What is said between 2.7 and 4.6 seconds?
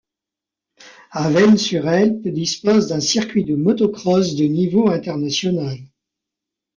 d'un circuit de motocross de